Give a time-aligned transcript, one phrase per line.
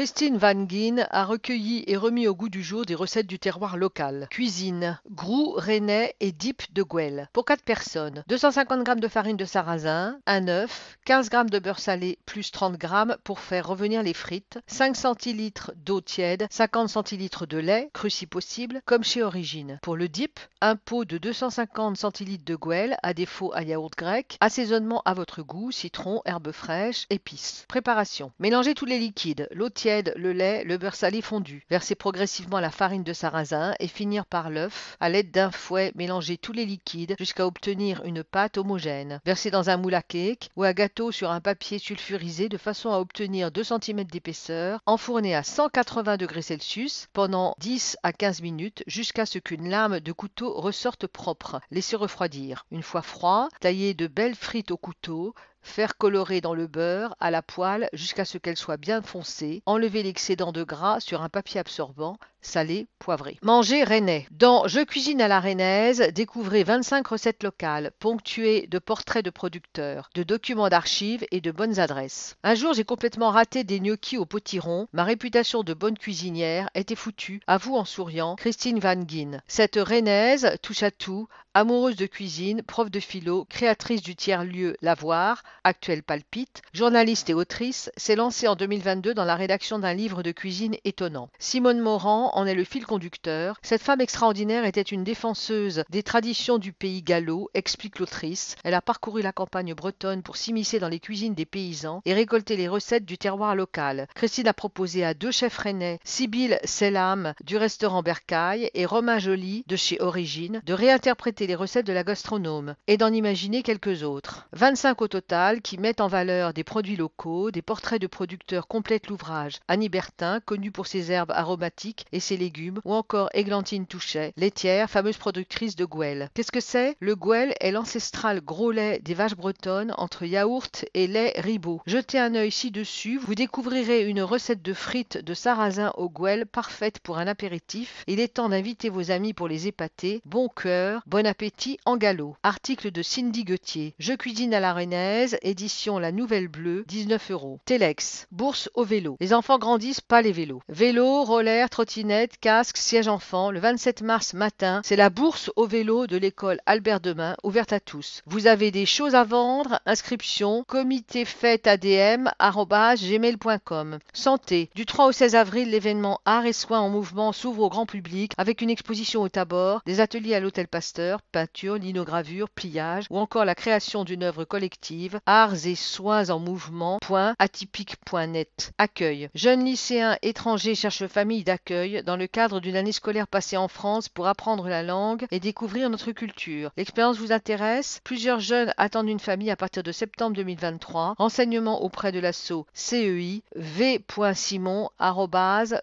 [0.00, 3.76] Christine Van Gien a recueilli et remis au goût du jour des recettes du terroir
[3.76, 4.28] local.
[4.30, 7.28] Cuisine, grou, rennais et dip de Gouel.
[7.34, 11.80] Pour 4 personnes, 250 g de farine de sarrasin, un œuf, 15 g de beurre
[11.80, 12.88] salé plus 30 g
[13.24, 18.24] pour faire revenir les frites, 5 centilitres d'eau tiède, 50 centilitres de lait, cru si
[18.24, 19.80] possible, comme chez Origine.
[19.82, 24.38] Pour le dip, un pot de 250 centilitres de Gouel, à défaut à yaourt grec,
[24.40, 27.66] assaisonnement à votre goût, citron, herbes fraîches, épices.
[27.68, 28.32] Préparation.
[28.38, 31.64] Mélangez tous les liquides, l'eau tiède, le lait, le beurre salé fondu.
[31.70, 34.96] Versez progressivement la farine de sarrasin et finir par l'œuf.
[35.00, 39.20] À l'aide d'un fouet, mélangez tous les liquides jusqu'à obtenir une pâte homogène.
[39.24, 42.90] Versez dans un moule à cake ou à gâteau sur un papier sulfurisé de façon
[42.90, 44.80] à obtenir 2 cm d'épaisseur.
[44.86, 50.12] Enfournez à 180 degrés Celsius pendant 10 à 15 minutes jusqu'à ce qu'une lame de
[50.12, 51.60] couteau ressorte propre.
[51.70, 52.66] Laissez refroidir.
[52.70, 57.30] Une fois froid, taillez de belles frites au couteau, Faire colorer dans le beurre à
[57.30, 59.62] la poêle jusqu'à ce qu'elle soit bien foncée.
[59.66, 63.38] Enlever l'excédent de gras sur un papier absorbant, salé, poivré.
[63.42, 64.26] Manger rennais.
[64.30, 70.10] Dans Je cuisine à la rennaise, découvrez 25 recettes locales, ponctuées de portraits de producteurs,
[70.14, 72.36] de documents d'archives et de bonnes adresses.
[72.42, 74.88] Un jour, j'ai complètement raté des gnocchis au potiron.
[74.92, 79.40] Ma réputation de bonne cuisinière était foutue, avoue en souriant Christine Van Gien.
[79.46, 85.42] Cette rennaise touche à tout, amoureuse de cuisine, prof de philo, créatrice du tiers-lieu Lavoir,
[85.64, 90.30] actuelle Palpite, journaliste et autrice, s'est lancée en 2022 dans la rédaction d'un livre de
[90.30, 91.28] cuisine étonnant.
[91.38, 93.58] Simone Morand en est le fil conducteur.
[93.62, 98.56] Cette femme extraordinaire était une défenseuse des traditions du pays gallo, explique l'autrice.
[98.64, 102.56] Elle a parcouru la campagne bretonne pour s'immiscer dans les cuisines des paysans et récolter
[102.56, 104.06] les recettes du terroir local.
[104.14, 109.64] Christine a proposé à deux chefs rennais, Sibylle Selam du restaurant Bercaille et Romain Joly
[109.66, 114.48] de chez Origine, de réinterpréter les recettes de la gastronome et d'en imaginer quelques autres.
[114.52, 119.08] 25 au total qui mettent en valeur des produits locaux, des portraits de producteurs complètent
[119.08, 119.60] l'ouvrage.
[119.68, 124.90] Annie Bertin, connue pour ses herbes aromatiques et ses légumes, ou encore Églantine Touchet, laitière,
[124.90, 126.30] fameuse productrice de Gouel.
[126.34, 126.96] Qu'est-ce que c'est?
[127.00, 131.80] Le Gouel est l'ancestral gros lait des vaches bretonnes entre yaourt et lait ribot.
[131.86, 136.98] Jetez un œil ci-dessus, vous découvrirez une recette de frites de sarrasin au Gouel parfaite
[136.98, 138.04] pour un apéritif.
[138.06, 140.20] Il est temps d'inviter vos amis pour les épater.
[140.24, 142.36] Bon cœur, bon appétit en galop.
[142.42, 143.94] Article de Cindy Gauthier.
[143.98, 147.60] Je cuisine à la rennaise, édition La Nouvelle Bleue, 19 euros.
[147.64, 149.16] Telex, bourse au vélo.
[149.20, 150.62] Les enfants grandissent, pas les vélos.
[150.68, 152.09] Vélo, roller, trottinette,
[152.40, 156.98] casque, siège enfant, le 27 mars matin, c'est la bourse au vélo de l'école Albert
[156.98, 158.22] Demain, ouverte à tous.
[158.26, 164.00] Vous avez des choses à vendre, inscription, comité fête ADM, gmail.com.
[164.12, 164.70] Santé.
[164.74, 168.32] Du 3 au 16 avril, l'événement Arts et Soins en Mouvement s'ouvre au grand public
[168.38, 173.44] avec une exposition au Tabor, des ateliers à l'Hôtel Pasteur, peinture, linogravure, pliage ou encore
[173.44, 178.72] la création d'une œuvre collective, Arts et Soins en Mouvement.atypique.net.
[178.78, 179.28] Accueil.
[179.36, 184.08] Jeunes lycéens étrangers cherchent famille d'accueil dans le cadre d'une année scolaire passée en France
[184.08, 186.70] pour apprendre la langue et découvrir notre culture.
[186.76, 188.00] L'expérience vous intéresse?
[188.04, 191.14] Plusieurs jeunes attendent une famille à partir de septembre 2023.
[191.18, 194.88] Renseignements auprès de l'asso CEI v.simon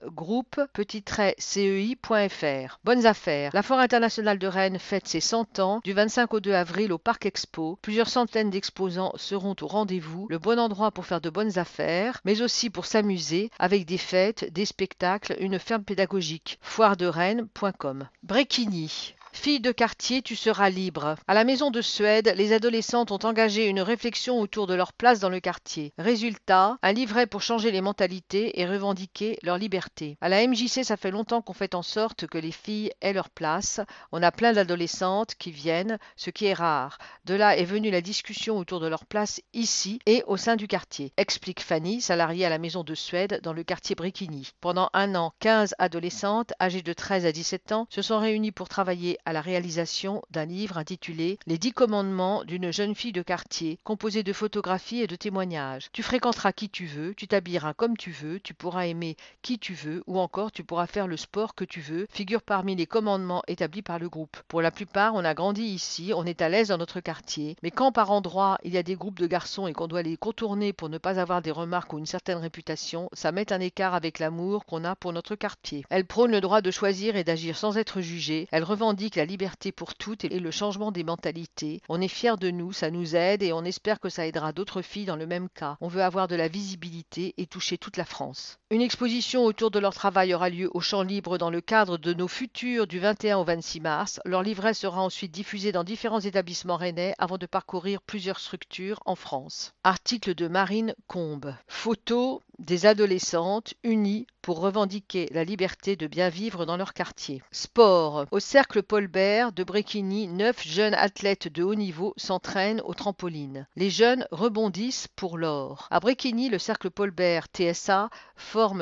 [0.08, 1.04] groupe petit
[1.38, 2.80] cei.fr.
[2.84, 3.52] Bonnes affaires.
[3.54, 6.98] La Foire internationale de Rennes fête ses 100 ans du 25 au 2 avril au
[6.98, 7.78] Parc Expo.
[7.82, 10.28] Plusieurs centaines d'exposants seront au rendez-vous.
[10.30, 14.52] Le bon endroit pour faire de bonnes affaires, mais aussi pour s'amuser avec des fêtes,
[14.52, 16.58] des spectacles, une ferme pédagogique pédagogique.
[16.62, 18.08] Foirederennes.com.
[18.24, 19.17] Bréquigny.
[19.40, 21.16] Fille de quartier, tu seras libre.
[21.28, 25.20] À la maison de Suède, les adolescentes ont engagé une réflexion autour de leur place
[25.20, 25.94] dans le quartier.
[25.98, 30.18] Résultat, un livret pour changer les mentalités et revendiquer leur liberté.
[30.22, 33.30] À la MJC, ça fait longtemps qu'on fait en sorte que les filles aient leur
[33.30, 33.80] place.
[34.12, 36.98] On a plein d'adolescentes qui viennent, ce qui est rare.
[37.24, 40.68] De là est venue la discussion autour de leur place ici et au sein du
[40.68, 44.52] quartier, explique Fanny, salariée à la maison de Suède dans le quartier Brikini.
[44.60, 48.68] Pendant un an, 15 adolescentes âgées de 13 à 17 ans se sont réunies pour
[48.68, 53.78] travailler à la réalisation d'un livre intitulé Les dix commandements d'une jeune fille de quartier,
[53.84, 55.90] composé de photographies et de témoignages.
[55.92, 59.74] Tu fréquenteras qui tu veux, tu t'habilleras comme tu veux, tu pourras aimer qui tu
[59.74, 63.44] veux, ou encore tu pourras faire le sport que tu veux, figure parmi les commandements
[63.50, 64.38] établis par le groupe.
[64.48, 67.72] Pour la plupart, on a grandi ici, on est à l'aise dans notre quartier, mais
[67.72, 70.72] quand par endroit il y a des groupes de garçons et qu'on doit les contourner
[70.72, 74.20] pour ne pas avoir des remarques ou une certaine réputation, ça met un écart avec
[74.20, 75.84] l'amour qu'on a pour notre quartier.
[75.90, 79.72] Elle prône le droit de choisir et d'agir sans être jugée, elle revendique la liberté
[79.72, 81.82] pour toutes et le changement des mentalités.
[81.90, 84.82] On est fiers de nous, ça nous aide et on espère que ça aidera d'autres
[84.82, 85.78] filles dans le même cas.
[85.82, 88.60] On veut avoir de la visibilité et toucher toute la France.
[88.70, 92.14] Une exposition autour de leur travail aura lieu au Champ Libre dans le cadre de
[92.14, 94.20] nos futurs du 21 au 26 mars.
[94.26, 99.16] Leur livret sera ensuite diffusé dans différents établissements rennais avant de parcourir plusieurs structures en
[99.16, 99.74] France.
[99.86, 101.56] Article de Marine Combe.
[101.70, 107.44] Photos des adolescentes unies pour revendiquer la liberté de bien vivre dans leur quartier.
[107.52, 108.26] Sport.
[108.32, 113.68] Au cercle Paul Bert de Bréquigny, neuf jeunes athlètes de haut niveau s'entraînent au trampoline.
[113.76, 115.88] Les jeunes rebondissent pour l'or.
[115.92, 118.10] À Bréquigny, le cercle Paul Bert TSA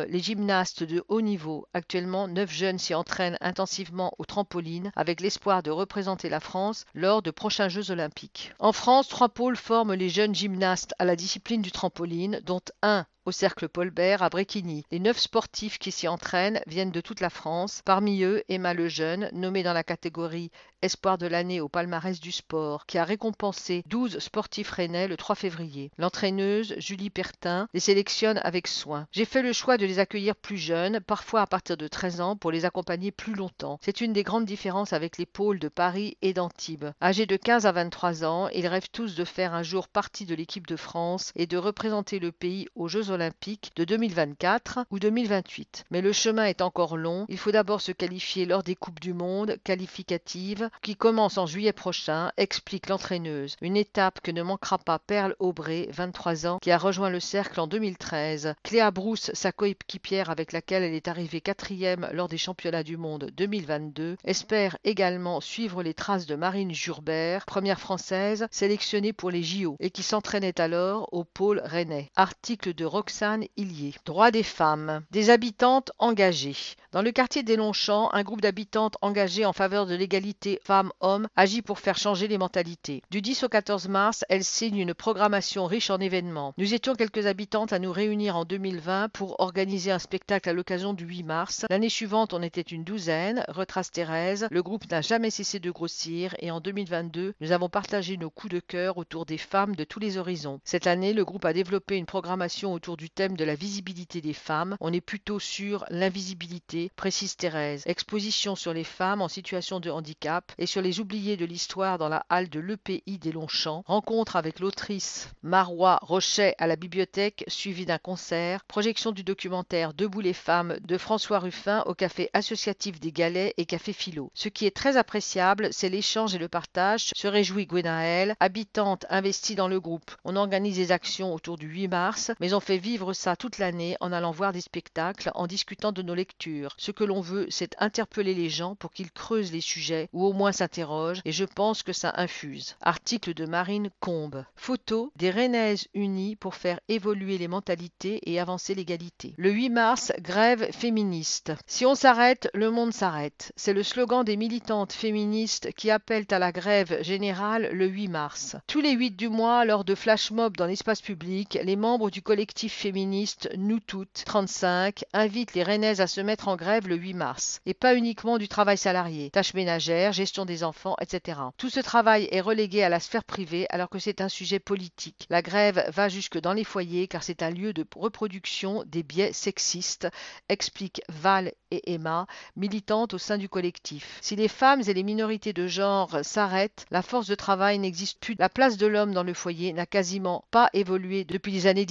[0.08, 1.68] les gymnastes de haut niveau.
[1.74, 7.22] Actuellement, neuf jeunes s'y entraînent intensivement au trampoline avec l'espoir de représenter la France lors
[7.22, 8.54] de prochains Jeux olympiques.
[8.60, 13.06] En France, trois pôles forment les jeunes gymnastes à la discipline du trampoline, dont un
[13.26, 14.86] au cercle Paul Bert à Bréquigny.
[14.92, 17.82] Les neuf sportifs qui s'y entraînent viennent de toute la France.
[17.84, 20.52] Parmi eux, Emma Lejeune, nommée dans la catégorie
[20.82, 25.36] Espoir de l'année au palmarès du sport, qui a récompensé 12 sportifs rennais le 3
[25.36, 25.90] février.
[25.98, 29.08] L'entraîneuse, Julie Pertin, les sélectionne avec soin.
[29.12, 32.36] J'ai fait le choix de les accueillir plus jeunes, parfois à partir de 13 ans,
[32.36, 33.80] pour les accompagner plus longtemps.
[33.82, 36.92] C'est une des grandes différences avec les pôles de Paris et d'Antibes.
[37.02, 40.36] Âgés de 15 à 23 ans, ils rêvent tous de faire un jour partie de
[40.36, 45.86] l'équipe de France et de représenter le pays aux Jeux olympiques de 2024 ou 2028.
[45.92, 47.26] Mais le chemin est encore long.
[47.30, 51.74] Il faut d'abord se qualifier lors des Coupes du Monde qualificatives qui commencent en juillet
[51.74, 53.56] prochain, explique l'entraîneuse.
[53.62, 57.60] Une étape que ne manquera pas Perle Aubray, 23 ans, qui a rejoint le cercle
[57.60, 58.56] en 2013.
[58.64, 63.32] Cléa Brousse, sa coéquipière avec laquelle elle est arrivée quatrième lors des championnats du monde
[63.38, 69.78] 2022, espère également suivre les traces de Marine Jurbert, première française sélectionnée pour les JO
[69.80, 72.12] et qui s'entraînait alors au pôle rennais.
[72.16, 73.94] Article de Roxane Hillier.
[74.04, 75.04] Droit des femmes.
[75.12, 76.56] Des habitantes engagées.
[76.92, 81.62] Dans le quartier des Longchamps, un groupe d'habitantes engagées en faveur de l'égalité femmes-hommes agit
[81.62, 83.04] pour faire changer les mentalités.
[83.12, 86.54] Du 10 au 14 mars, elle signe une programmation riche en événements.
[86.58, 90.94] Nous étions quelques habitantes à nous réunir en 2020 pour organiser un spectacle à l'occasion
[90.94, 91.66] du 8 mars.
[91.70, 94.48] L'année suivante, on était une douzaine, retrace Thérèse.
[94.50, 98.54] Le groupe n'a jamais cessé de grossir et en 2022, nous avons partagé nos coups
[98.54, 100.60] de cœur autour des femmes de tous les horizons.
[100.64, 104.34] Cette année, le groupe a développé une programmation autour du thème de la visibilité des
[104.34, 104.78] femmes.
[104.80, 107.84] On est plutôt sur l'invisibilité, précise Thérèse.
[107.86, 112.10] Exposition sur les femmes en situation de handicap et sur les oubliés de l'histoire dans
[112.10, 113.84] la halle de l'EPI des Longchamps.
[113.86, 118.64] Rencontre avec l'autrice Marois Rochet à la bibliothèque, suivie d'un concert.
[118.66, 123.66] Projection du documentaire Debout les femmes de François Ruffin au café associatif des Galets et
[123.66, 124.32] café Philo.
[124.34, 129.56] Ce qui est très appréciable, c'est l'échange et le partage, se réjouit Gwenaël, habitante investie
[129.56, 130.12] dans le groupe.
[130.24, 133.98] On organise des actions autour du 8 mars, mais on fait vivre ça toute l'année
[134.00, 136.76] en allant voir des spectacles, en discutant de nos lectures.
[136.78, 140.34] Ce que l'on veut, c'est interpeller les gens pour qu'ils creusent les sujets ou au
[140.34, 142.76] moins s'interrogent, et je pense que ça infuse.
[142.82, 144.46] Article de Marine Combe.
[144.56, 149.34] Photo des Rennaises unies pour faire évoluer les mentalités et avancer l'égalité.
[149.38, 151.54] Le 8 mars, grève féministe.
[151.66, 153.52] Si on s'arrête, le monde s'arrête.
[153.56, 158.56] C'est le slogan des militantes féministes qui appellent à la grève générale le 8 mars.
[158.68, 162.22] Tous les 8 du mois, lors de flash mobs dans l'espace public, les membres du
[162.22, 167.14] collectif féministe Nous Toutes 35 invitent les Rennaises à se mettre en grève le 8
[167.14, 167.62] mars.
[167.66, 171.40] Et pas uniquement du travail salarié, tâches ménagères, gestion des enfants, etc.
[171.58, 175.26] Tout ce travail est relégué à la sphère privée alors que c'est un sujet politique.
[175.30, 179.34] La grève va jusque dans les foyers car c'est un lieu de reproduction des biais
[179.34, 180.08] sexistes,
[180.50, 184.20] expliquent Val et Emma, militantes au sein du collectif.
[184.22, 188.36] Si les femmes et les minorités de genre s'arrêtent, la force de travail n'existe plus.
[188.40, 191.86] La place de l'homme dans le foyer n'a quasiment pas évolué depuis les années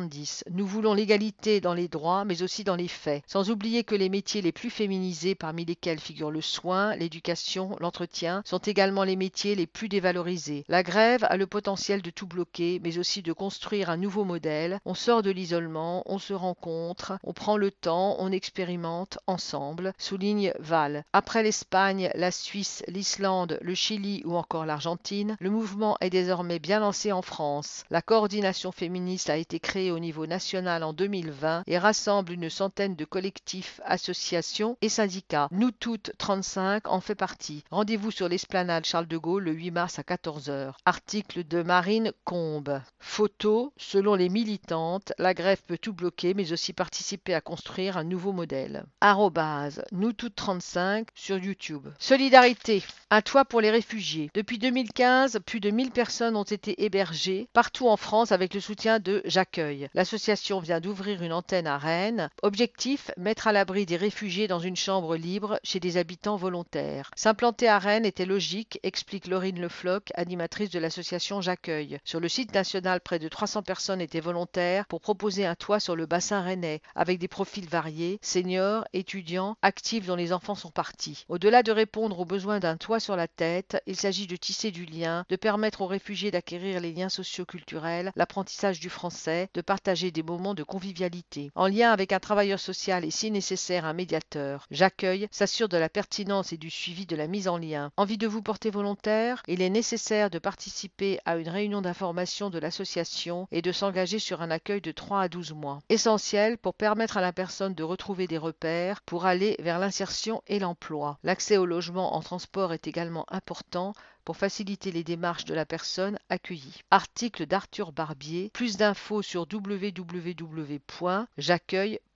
[0.00, 0.44] 1970.
[0.50, 3.22] Nous voulons l'égalité dans les droits, mais aussi dans les faits.
[3.26, 8.42] Sans oublier que les métiers les plus féminisés, parmi lesquels figurent le soin, l'éducation, l'entretien,
[8.44, 10.64] sont également les métiers les plus dévalorisés.
[10.68, 14.80] La grève a le potentiel de tout bloquer, mais aussi de construire un nouveau modèle.
[14.84, 20.52] On sort de l'isolement, on se rencontre, on prend le temps, on expérimente ensemble, souligne
[20.58, 21.04] Val.
[21.12, 26.80] Après l'Espagne, la Suisse, l'Islande, le Chili ou encore l'Argentine, le mouvement est désormais bien
[26.80, 27.84] lancé en France.
[27.90, 32.96] La coordination féministe a été créée au niveau national en 2020 et rassemble une centaine
[32.96, 35.48] de collectifs, associations et syndicats.
[35.50, 37.64] Nous toutes 35 en fait partie.
[37.70, 40.72] Rendez-vous sur l'esplanade Charles de Gaulle le 8 mars à 14h.
[40.84, 42.80] Article de Marine Combe.
[42.98, 48.04] Photo, selon les militantes, la grève peut tout bloquer mais aussi participer à construire un
[48.04, 48.84] nouveau modèle.
[49.00, 51.88] Arrobase, nous toutes 35 sur YouTube.
[51.98, 54.30] Solidarité, un toit pour les réfugiés.
[54.34, 58.98] Depuis 2015, plus de 1000 personnes ont été hébergées partout en France avec le soutien
[58.98, 59.73] de J'accueille.
[59.94, 62.30] L'association vient d'ouvrir une antenne à Rennes.
[62.42, 67.10] Objectif, mettre à l'abri des réfugiés dans une chambre libre chez des habitants volontaires.
[67.16, 71.98] S'implanter à Rennes était logique, explique Laurine Lefloc, animatrice de l'association J'accueille.
[72.04, 75.96] Sur le site national, près de 300 personnes étaient volontaires pour proposer un toit sur
[75.96, 81.24] le bassin rennais, avec des profils variés, seniors, étudiants, actifs dont les enfants sont partis.
[81.28, 84.84] Au-delà de répondre aux besoins d'un toit sur la tête, il s'agit de tisser du
[84.84, 90.22] lien, de permettre aux réfugiés d'acquérir les liens socioculturels, l'apprentissage du français, de partager des
[90.22, 91.50] moments de convivialité.
[91.54, 95.88] En lien avec un travailleur social et si nécessaire un médiateur, J'accueille s'assure de la
[95.88, 97.90] pertinence et du suivi de la mise en lien.
[97.96, 99.42] Envie de vous porter volontaire?
[99.48, 104.42] Il est nécessaire de participer à une réunion d'information de l'association et de s'engager sur
[104.42, 105.80] un accueil de 3 à 12 mois.
[105.88, 110.58] Essentiel pour permettre à la personne de retrouver des repères pour aller vers l'insertion et
[110.58, 111.18] l'emploi.
[111.22, 113.94] L'accès au logement en transport est également important
[114.24, 116.80] pour faciliter les démarches de la personne accueillie.
[116.90, 118.50] Article d'Arthur Barbier.
[118.52, 122.13] Plus d'infos sur www.j'accueille.fr.